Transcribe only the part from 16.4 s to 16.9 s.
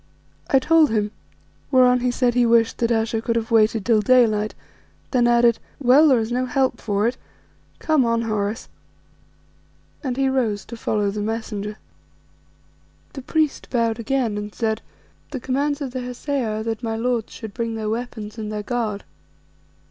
are that